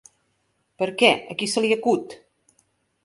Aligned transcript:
Perquè, 0.83 1.11
a 1.33 1.37
qui 1.41 1.49
se 1.53 1.65
li 1.67 1.73
acut? 1.77 2.17